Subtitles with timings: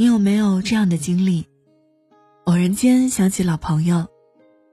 [0.00, 1.44] 你有没有这样的经历？
[2.44, 4.06] 偶然间想起老朋友，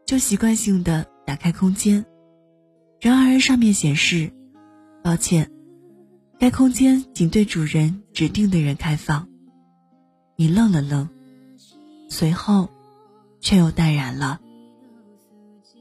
[0.05, 2.05] 就习惯性的打开空间，
[3.01, 4.31] 然而上面显示
[5.03, 5.51] ：“抱歉，
[6.39, 9.27] 该空间仅对主人指定的人开放。”
[10.37, 11.09] 你愣了愣，
[12.07, 12.69] 随后
[13.41, 14.39] 却又淡然了。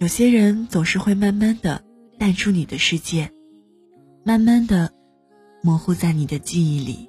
[0.01, 1.85] 有些人总是会慢慢的
[2.19, 3.31] 淡出你的世界，
[4.25, 4.93] 慢慢的
[5.62, 7.09] 模糊在你的记忆里。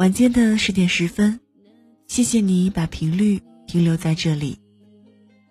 [0.00, 1.40] 晚间的十点十分，
[2.08, 4.58] 谢谢你把频率停留在这里。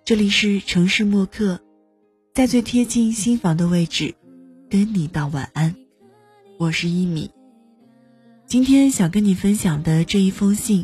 [0.03, 1.59] 这里是城市默客，
[2.33, 4.15] 在最贴近心房的位置，
[4.67, 5.75] 跟你道晚安。
[6.57, 7.29] 我是一米。
[8.47, 10.83] 今天想跟你分享的这一封信，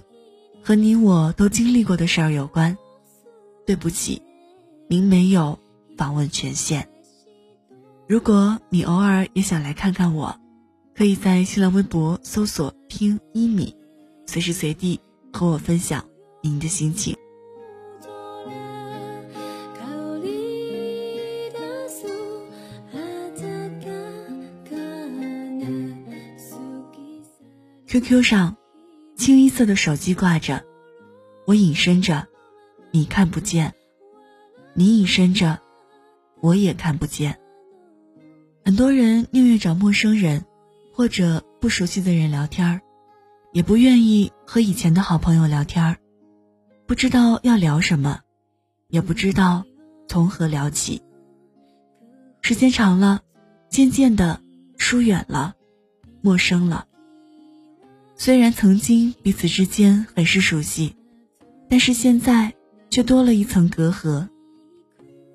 [0.61, 2.77] 和你我都经历过的事儿有关。
[3.65, 4.21] 对不起。
[4.87, 5.57] 您没有
[5.97, 6.87] 访问权限。
[8.07, 10.39] 如果你偶尔也想来看看我，
[10.97, 13.75] 可以在新浪微博搜索“听一米”，
[14.25, 14.97] 随时随地
[15.33, 16.05] 和我分享
[16.41, 17.13] 您的心情。
[27.87, 28.55] QQ 上，
[29.17, 30.63] 清一色的手机挂着，
[31.45, 32.25] 我隐身着，
[32.91, 33.73] 你看不见。
[34.73, 35.59] 你隐身着，
[36.39, 37.37] 我也看不见。
[38.63, 40.45] 很多人宁愿找陌生人
[40.95, 42.81] 或者不熟悉的人聊天
[43.51, 45.97] 也不愿意和以前的好朋友聊天
[46.87, 48.21] 不知道要聊什么，
[48.87, 49.65] 也不知道
[50.07, 51.01] 从何聊起。
[52.41, 53.23] 时间长了，
[53.69, 54.39] 渐渐的
[54.77, 55.55] 疏远了，
[56.21, 56.87] 陌生了。
[58.15, 60.95] 虽然曾经彼此之间很是熟悉，
[61.67, 62.53] 但是现在
[62.89, 64.29] 却多了一层隔阂。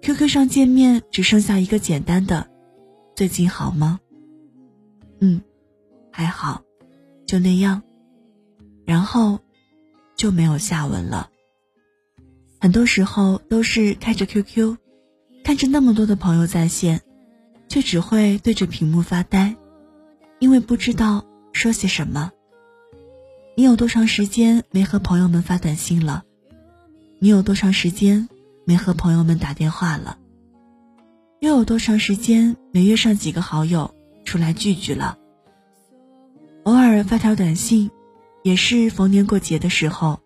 [0.01, 2.49] QQ 上见面只剩下一个简单的
[3.15, 4.01] “最近好吗？”
[5.21, 5.43] 嗯，
[6.11, 6.63] 还好，
[7.27, 7.83] 就那样，
[8.85, 9.39] 然后
[10.17, 11.31] 就没有下文了。
[12.61, 14.77] 很多时候都是开着 QQ，
[15.45, 17.01] 看着那么多的朋友在线，
[17.69, 19.57] 却只会对着屏幕发呆，
[20.39, 22.33] 因为不知道说些什么。
[23.57, 26.25] 你有多长时间没和朋友们发短信了？
[27.19, 28.29] 你有多长时间？
[28.67, 30.19] 没和朋友们打电话了，
[31.41, 33.93] 又有多长时间没约上几个好友
[34.25, 35.19] 出来聚聚了？
[36.65, 37.91] 偶尔发条短信，
[38.43, 40.21] 也是逢年过节的时候，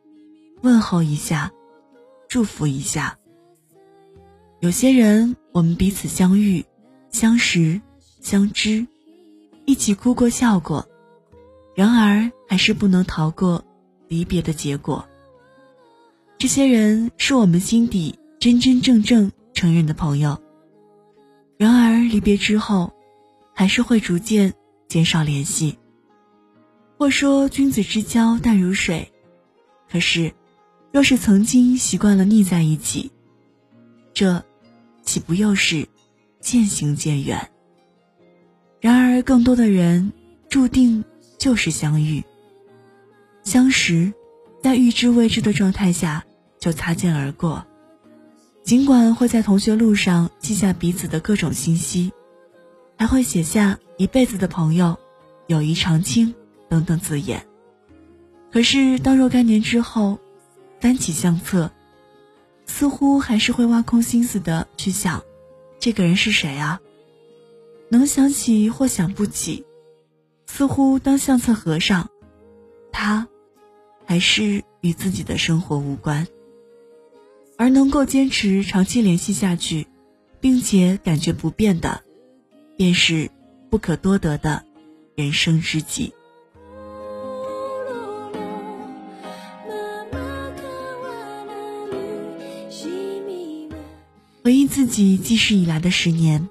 [0.62, 1.52] 问候一下，
[2.28, 3.18] 祝福一下。
[4.60, 6.64] 有些人，我们彼此相遇、
[7.10, 7.80] 相识、
[8.20, 8.86] 相知，
[9.64, 10.88] 一起哭过、笑过，
[11.74, 13.64] 然而还是不能逃过
[14.08, 15.06] 离别的结果。
[16.38, 18.18] 这些人是我们心底。
[18.40, 20.38] 真真正正承认的朋友，
[21.56, 22.92] 然而离别之后，
[23.54, 24.52] 还是会逐渐
[24.86, 25.78] 减少联系。
[27.04, 29.12] 或说君子之交淡如水，
[29.91, 30.32] 可是，
[30.91, 33.12] 若是曾经习惯了腻在一起，
[34.15, 34.42] 这
[35.03, 35.87] 岂不又是
[36.41, 37.50] 渐行渐远？
[38.81, 40.14] 然而，更多的人
[40.48, 41.04] 注定
[41.37, 42.25] 就是相遇、
[43.43, 44.14] 相识，
[44.62, 46.25] 在预知未知的状态下
[46.59, 47.66] 就擦肩而过。
[48.62, 52.14] 尽管会在同学录上记下彼此的各种信息，
[52.97, 54.98] 还会写下一辈子的朋友、
[55.48, 56.34] 友谊长青
[56.74, 57.46] 等等字眼，
[58.50, 60.18] 可是当若干年之后，
[60.80, 61.70] 翻起相册，
[62.66, 65.22] 似乎还是会挖空心思的去想，
[65.78, 66.80] 这个人是谁啊？
[67.90, 69.64] 能想起或想不起，
[70.46, 72.10] 似乎当相册合上，
[72.90, 73.28] 他，
[74.04, 76.26] 还是与自己的生活无关。
[77.56, 79.86] 而能够坚持长期联系下去，
[80.40, 82.02] 并且感觉不变的，
[82.76, 83.30] 便是
[83.70, 84.64] 不可多得的
[85.14, 86.12] 人生知己。
[94.44, 96.50] 回忆自己记事以来的十年，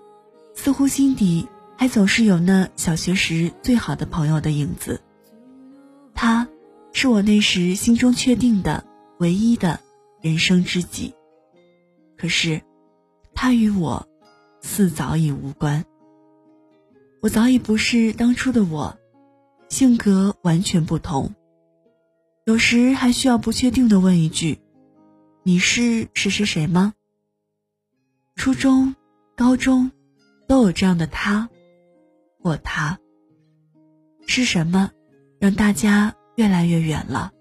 [0.56, 5.00] 似乎心底还总是有那小学时最好的朋友的影子。
[6.16, 6.48] 他，
[6.92, 8.84] 是我那时心中确定的
[9.20, 9.80] 唯一的。
[10.24, 11.14] 人生知己，
[12.18, 12.62] 可是，
[13.36, 14.08] 他与我，
[14.62, 15.86] 似早已无关。
[17.22, 18.98] 我早已不是当初的我，
[19.70, 21.36] 性格完全不同。
[22.46, 24.60] 有时还需要不确定的问一句
[25.44, 26.94] ：“你是谁谁谁吗？”
[28.36, 28.96] 初中、
[29.36, 29.92] 高中，
[30.48, 31.50] 都有这样的他，
[32.40, 32.98] 或他。
[34.26, 34.92] 是什么，
[35.40, 37.32] 让大家越来越远了？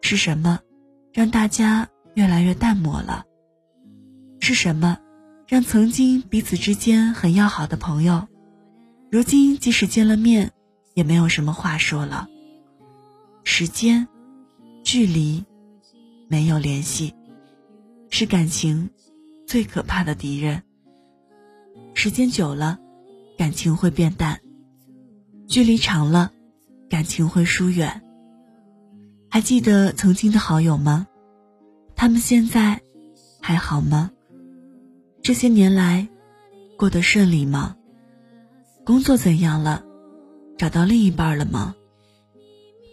[0.00, 0.60] 是什么？
[1.12, 3.24] 让大家越来越淡漠了，
[4.40, 4.98] 是什么？
[5.46, 8.26] 让曾经彼此之间很要好的朋友，
[9.10, 10.52] 如今即使见了面，
[10.94, 12.28] 也没有什么话说了。
[13.44, 14.08] 时间、
[14.82, 15.44] 距离，
[16.28, 17.14] 没有联系，
[18.08, 18.88] 是感情
[19.52, 20.62] 最可怕的敌人。
[21.92, 22.78] 时间久了，
[23.36, 24.38] 感情会变淡；
[25.46, 26.32] 距离长了，
[26.88, 28.00] 感情会疏远。
[29.28, 31.06] 还记得曾经的好友吗？
[31.94, 32.80] 他们现在
[33.42, 34.10] 还好吗？
[35.22, 36.08] 这些年来
[36.78, 37.76] 过得顺利吗？
[38.86, 39.84] 工作怎样了？
[40.56, 41.74] 找到另一半了吗？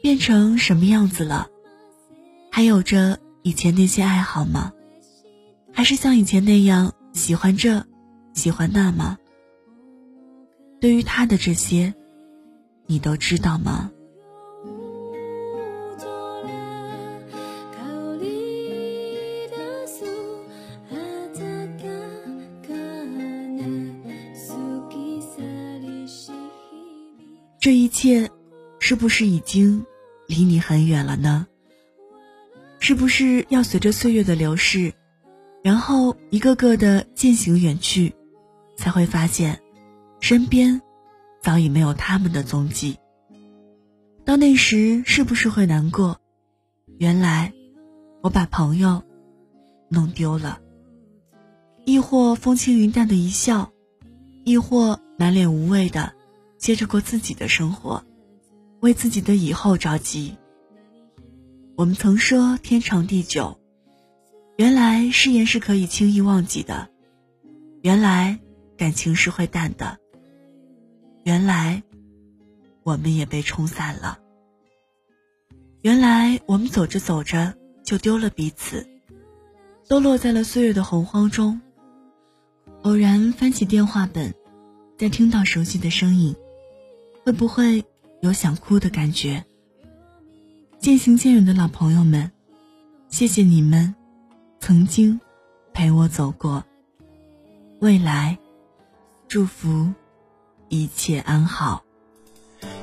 [0.04, 1.48] 变成什么样子了？
[2.52, 4.74] 还有着以前那些爱好吗？
[5.80, 7.86] 还是像以前那样喜欢这？
[8.34, 9.18] 喜欢那吗？
[10.82, 11.94] 对于他的这些，
[12.86, 13.90] 你都知道吗？
[27.58, 28.30] 这一切，
[28.80, 29.86] 是不是已经
[30.28, 31.48] 离你很远了呢？
[32.80, 34.94] 是不是要随着岁月的流逝，
[35.70, 38.16] 然后一个个的渐行远去？
[38.76, 39.62] 才会发现，
[40.20, 40.82] 身边
[41.44, 42.98] 早已没有他们的踪迹。
[44.26, 46.18] 到那时，是不是会难过？
[46.98, 47.54] 原来
[48.24, 49.04] 我把朋友
[49.90, 50.60] 弄丢了。
[51.86, 53.72] 亦或风轻云淡的一笑，
[54.46, 56.14] 亦或满脸无畏的
[56.58, 58.04] 接着过自己的生活，
[58.80, 60.36] 为自己的以后着急。
[61.76, 63.59] 我们曾说天长地久，
[64.60, 66.90] 原来誓言是可以轻易忘记的。
[67.82, 68.38] 原来。
[68.80, 69.98] 感情是会淡的。
[71.26, 71.84] 原来，
[72.84, 74.20] 我们也被冲散了。
[75.82, 78.88] 原来，我们走着走着就丢了彼此，
[79.90, 81.60] 都落在了岁月的洪荒中。
[82.84, 84.34] 偶然翻起电话本，
[84.98, 86.34] 再听到熟悉的声音，
[87.26, 87.84] 会不会
[88.22, 89.44] 有想哭的感觉？
[90.80, 92.32] 渐行渐远的老朋友们，
[93.10, 93.94] 谢谢你们
[94.60, 95.20] 曾经
[95.74, 96.64] 陪我走过。
[97.80, 98.38] 未来。
[99.28, 99.94] 祝福
[100.70, 101.84] 一切安好。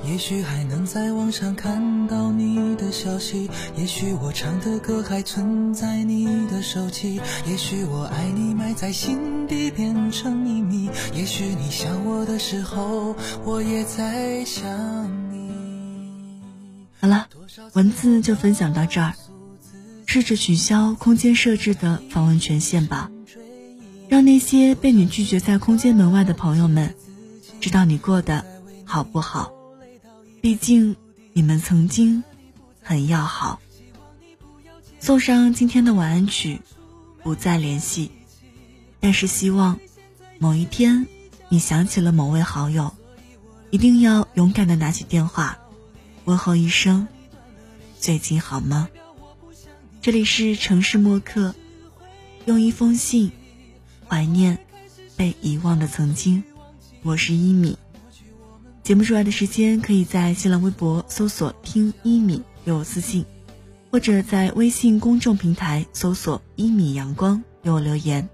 [0.05, 14.63] 也许还能在网上看到你的消息，也许我唱的歌还存在你的手机，也许我爱你埋在心底变成秘密，也许你想我的时候，我也在想
[15.33, 16.41] 你。
[17.01, 17.27] 好了，
[17.73, 19.13] 文字就分享到这儿，
[20.07, 23.11] 试着取消空间设置的访问权限吧。
[24.09, 26.95] 让那些被你拒绝在空间门外的朋友们，
[27.61, 28.47] 知道你过得
[28.85, 29.53] 好不好。
[30.41, 30.95] 毕竟
[31.33, 32.23] 你们曾经
[32.81, 33.61] 很要好。
[35.01, 36.61] 送上今天的晚安曲，
[37.25, 38.13] 不再联系。
[39.01, 39.79] 但是希望
[40.39, 41.07] 某一天
[41.49, 42.95] 你想起了某位好友，
[43.71, 45.59] 一定要勇敢的拿起电话，
[46.25, 47.09] 问候一声
[47.99, 48.89] ：“最近好吗？”
[50.07, 51.53] 这里是城市默客，
[52.45, 53.33] 用一封信。
[54.07, 54.57] 怀念
[55.17, 56.45] 被遗忘的曾经，
[57.03, 57.77] 我是一米。
[58.85, 63.25] 节目出来的时间，可以在新浪微博搜索“听一米”给我私信，
[63.91, 68.29] 或者在微信公众平台搜索“一米阳光”给我留言。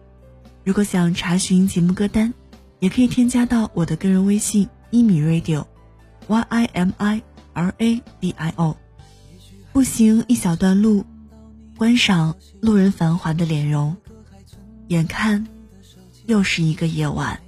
[0.64, 2.34] 如果想查询节目歌单，
[2.80, 7.22] 也可以添加到我的个人微信“一米 radio”，y i m i
[7.54, 8.76] r a d i o。
[9.72, 11.06] 步行一小段路，
[11.76, 13.96] 观赏路人繁华的脸容，
[14.88, 15.46] 眼看。
[16.26, 17.40] 又是一个夜晚，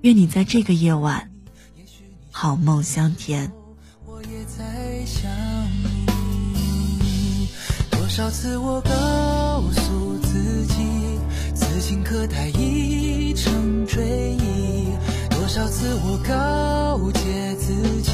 [0.00, 1.30] 愿你在这个夜晚
[2.32, 3.52] 好梦香甜。
[4.04, 5.30] 我也在想
[6.98, 7.48] 你，
[7.88, 10.74] 多少次我告诉自己，
[11.54, 14.90] 此情可待已成追忆；
[15.30, 18.10] 多少次我告诫自己，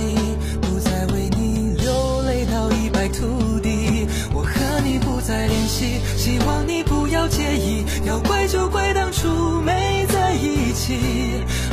[8.08, 10.98] 要怪就怪当初没在一起。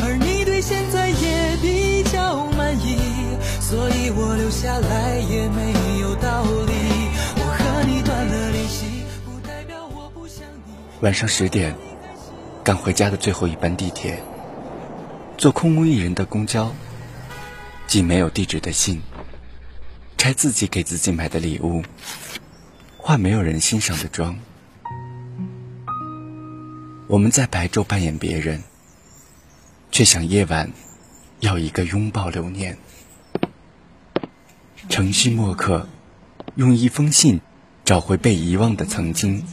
[0.04, 2.98] 而你对现在也比较满意，
[3.62, 6.74] 所以我留下来也没有道理。
[7.38, 8.86] 我和你断了联系，
[9.24, 10.74] 不代表我不想你。
[11.00, 11.74] 晚上十点，
[12.66, 14.22] 赶回家的最后一班地铁，
[15.38, 16.70] 坐空无一人的公交，
[17.88, 19.02] 寄没有地址的信，
[20.18, 21.82] 拆自己给自己买的礼物，
[22.98, 24.38] 化没有人欣赏的妆。
[27.16, 28.62] 我们在白昼扮演别人。
[29.90, 30.74] 却想夜晚
[31.40, 32.78] 要一个拥抱留念。
[34.90, 35.88] 城市墨客
[36.56, 37.40] 用一封信
[37.86, 39.46] 找回被遗忘的曾经。